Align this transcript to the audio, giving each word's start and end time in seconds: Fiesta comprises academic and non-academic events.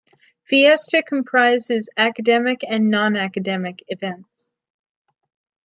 Fiesta 0.45 1.03
comprises 1.03 1.87
academic 1.95 2.61
and 2.67 2.89
non-academic 2.89 3.83
events. 3.87 4.51